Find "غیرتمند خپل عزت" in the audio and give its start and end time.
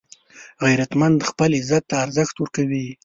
0.65-1.83